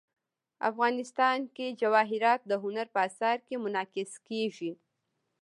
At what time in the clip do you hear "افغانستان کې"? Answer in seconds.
0.69-1.75